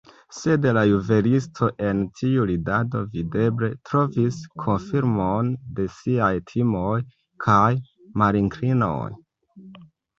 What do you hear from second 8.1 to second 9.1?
malinklinoj.